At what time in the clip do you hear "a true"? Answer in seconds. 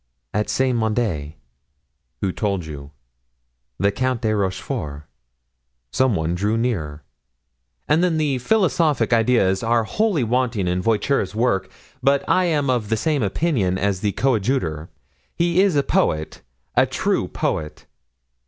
16.75-17.27